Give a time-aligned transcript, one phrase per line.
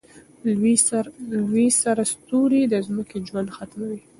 [1.51, 4.01] لوی سره ستوری د ځمکې ژوند ختموي.